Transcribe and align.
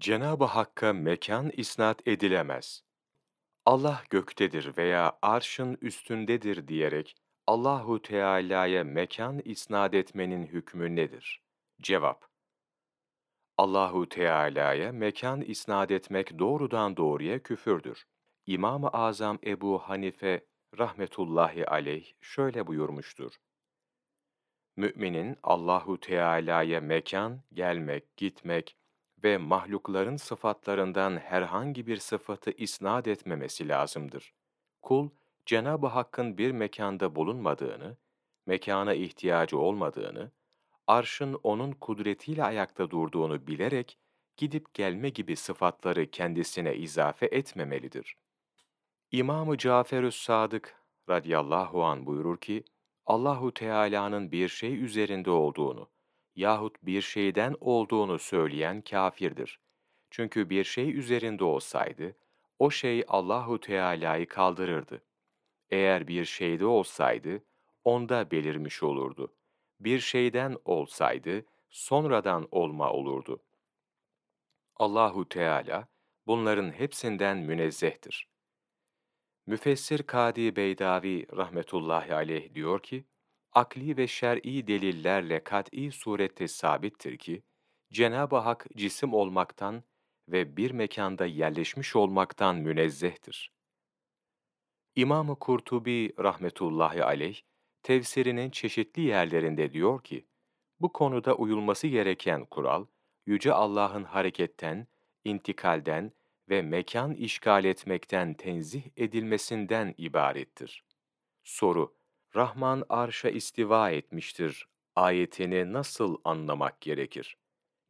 Cenab-ı 0.00 0.44
Hakk'a 0.44 0.92
mekan 0.92 1.50
isnat 1.50 2.08
edilemez. 2.08 2.82
Allah 3.66 4.02
göktedir 4.10 4.76
veya 4.76 5.18
arşın 5.22 5.78
üstündedir 5.80 6.68
diyerek 6.68 7.16
Allahu 7.46 8.02
Teala'ya 8.02 8.84
mekan 8.84 9.38
isnat 9.44 9.94
etmenin 9.94 10.46
hükmü 10.46 10.96
nedir? 10.96 11.42
Cevap: 11.80 12.28
Allahu 13.58 14.08
Teala'ya 14.08 14.92
mekan 14.92 15.40
isnat 15.40 15.90
etmek 15.90 16.38
doğrudan 16.38 16.96
doğruya 16.96 17.42
küfürdür. 17.42 18.06
İmam-ı 18.46 18.88
Azam 18.88 19.38
Ebu 19.46 19.78
Hanife 19.78 20.46
rahmetullahi 20.78 21.66
aleyh 21.66 22.12
şöyle 22.20 22.66
buyurmuştur. 22.66 23.32
Müminin 24.76 25.36
Allahu 25.42 26.00
Teala'ya 26.00 26.80
mekan, 26.80 27.42
gelmek, 27.52 28.16
gitmek 28.16 28.76
ve 29.26 29.38
mahlukların 29.38 30.16
sıfatlarından 30.16 31.16
herhangi 31.16 31.86
bir 31.86 31.96
sıfatı 31.96 32.50
isnat 32.50 33.08
etmemesi 33.08 33.68
lazımdır. 33.68 34.34
Kul, 34.82 35.08
Cenab-ı 35.46 35.86
Hakk'ın 35.86 36.38
bir 36.38 36.50
mekanda 36.50 37.16
bulunmadığını, 37.16 37.96
mekana 38.46 38.94
ihtiyacı 38.94 39.58
olmadığını, 39.58 40.30
arşın 40.86 41.40
onun 41.42 41.72
kudretiyle 41.72 42.44
ayakta 42.44 42.90
durduğunu 42.90 43.46
bilerek, 43.46 43.98
gidip 44.36 44.74
gelme 44.74 45.08
gibi 45.08 45.36
sıfatları 45.36 46.10
kendisine 46.10 46.76
izafe 46.76 47.26
etmemelidir. 47.26 48.16
İmam-ı 49.12 49.58
Cafer-ü 49.58 50.12
Sadık 50.12 50.76
radıyallahu 51.08 51.84
an 51.84 52.06
buyurur 52.06 52.36
ki, 52.36 52.64
Allahu 53.06 53.54
Teala'nın 53.54 54.32
bir 54.32 54.48
şey 54.48 54.84
üzerinde 54.84 55.30
olduğunu 55.30 55.88
yahut 56.36 56.76
bir 56.82 57.00
şeyden 57.00 57.54
olduğunu 57.60 58.18
söyleyen 58.18 58.82
kâfirdir. 58.82 59.60
Çünkü 60.10 60.50
bir 60.50 60.64
şey 60.64 60.98
üzerinde 60.98 61.44
olsaydı, 61.44 62.16
o 62.58 62.70
şey 62.70 63.04
Allahu 63.08 63.60
Teala'yı 63.60 64.28
kaldırırdı. 64.28 65.02
Eğer 65.70 66.08
bir 66.08 66.24
şeyde 66.24 66.66
olsaydı, 66.66 67.44
onda 67.84 68.30
belirmiş 68.30 68.82
olurdu. 68.82 69.34
Bir 69.80 69.98
şeyden 69.98 70.56
olsaydı, 70.64 71.44
sonradan 71.70 72.48
olma 72.50 72.92
olurdu. 72.92 73.42
Allahu 74.76 75.28
Teala 75.28 75.88
bunların 76.26 76.70
hepsinden 76.70 77.38
münezzehtir. 77.38 78.28
Müfessir 79.46 80.02
Kadi 80.02 80.56
Beydavi 80.56 81.26
rahmetullahi 81.36 82.14
aleyh 82.14 82.54
diyor 82.54 82.82
ki, 82.82 83.04
akli 83.56 83.96
ve 83.96 84.06
şer'i 84.06 84.66
delillerle 84.66 85.44
kat'î 85.44 85.92
surette 85.92 86.48
sabittir 86.48 87.18
ki, 87.18 87.42
Cenab-ı 87.92 88.36
Hak 88.36 88.66
cisim 88.76 89.14
olmaktan 89.14 89.82
ve 90.28 90.56
bir 90.56 90.70
mekanda 90.70 91.26
yerleşmiş 91.26 91.96
olmaktan 91.96 92.56
münezzehtir. 92.56 93.52
İmam-ı 94.96 95.38
Kurtubi 95.38 96.12
rahmetullahi 96.18 97.04
aleyh, 97.04 97.40
tefsirinin 97.82 98.50
çeşitli 98.50 99.02
yerlerinde 99.02 99.72
diyor 99.72 100.04
ki, 100.04 100.26
bu 100.80 100.92
konuda 100.92 101.34
uyulması 101.34 101.86
gereken 101.86 102.44
kural, 102.44 102.86
Yüce 103.26 103.52
Allah'ın 103.52 104.04
hareketten, 104.04 104.86
intikalden 105.24 106.12
ve 106.48 106.62
mekan 106.62 107.14
işgal 107.14 107.64
etmekten 107.64 108.34
tenzih 108.34 108.82
edilmesinden 108.96 109.94
ibarettir. 109.98 110.84
Soru, 111.44 111.95
Rahman 112.36 112.84
arşa 112.88 113.28
istiva 113.28 113.90
etmiştir 113.90 114.68
ayetini 114.96 115.72
nasıl 115.72 116.16
anlamak 116.24 116.80
gerekir? 116.80 117.36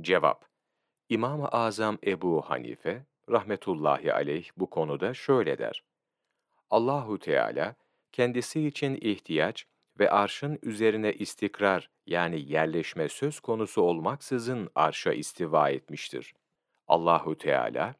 Cevap, 0.00 0.44
İmam-ı 1.08 1.48
Azam 1.48 1.98
Ebu 2.06 2.42
Hanife, 2.42 3.06
rahmetullahi 3.30 4.12
aleyh 4.12 4.50
bu 4.56 4.70
konuda 4.70 5.14
şöyle 5.14 5.58
der. 5.58 5.84
Allahu 6.70 7.18
Teala, 7.18 7.74
kendisi 8.12 8.66
için 8.66 8.98
ihtiyaç 9.00 9.66
ve 9.98 10.10
arşın 10.10 10.58
üzerine 10.62 11.12
istikrar 11.12 11.90
yani 12.06 12.52
yerleşme 12.52 13.08
söz 13.08 13.40
konusu 13.40 13.82
olmaksızın 13.82 14.70
arşa 14.74 15.12
istiva 15.12 15.70
etmiştir. 15.70 16.34
Allahu 16.88 17.38
Teala, 17.38 17.94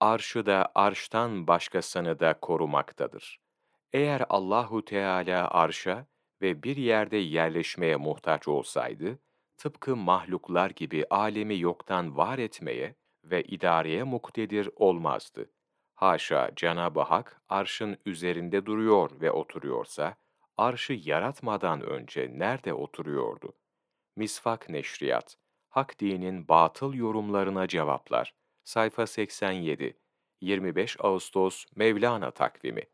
arşı 0.00 0.46
da 0.46 0.72
arştan 0.74 1.46
başkasını 1.46 2.20
da 2.20 2.34
korumaktadır. 2.40 3.43
Eğer 3.94 4.22
Allahu 4.28 4.84
Teala 4.84 5.48
arşa 5.50 6.06
ve 6.42 6.62
bir 6.62 6.76
yerde 6.76 7.16
yerleşmeye 7.16 7.96
muhtaç 7.96 8.48
olsaydı, 8.48 9.18
tıpkı 9.56 9.96
mahluklar 9.96 10.70
gibi 10.70 11.06
alemi 11.10 11.58
yoktan 11.58 12.16
var 12.16 12.38
etmeye 12.38 12.94
ve 13.24 13.42
idareye 13.42 14.02
muktedir 14.02 14.70
olmazdı. 14.76 15.50
Haşa 15.94 16.50
Cenab-ı 16.56 17.00
Hak 17.00 17.42
arşın 17.48 17.98
üzerinde 18.06 18.66
duruyor 18.66 19.20
ve 19.20 19.30
oturuyorsa, 19.30 20.16
arşı 20.56 20.92
yaratmadan 20.92 21.80
önce 21.80 22.30
nerede 22.32 22.74
oturuyordu? 22.74 23.52
Misfak 24.16 24.68
Neşriyat, 24.68 25.36
Hak 25.68 26.00
dinin 26.00 26.48
batıl 26.48 26.94
yorumlarına 26.94 27.68
cevaplar. 27.68 28.34
Sayfa 28.64 29.06
87, 29.06 29.98
25 30.40 30.96
Ağustos 31.00 31.64
Mevlana 31.76 32.30
takvimi 32.30 32.93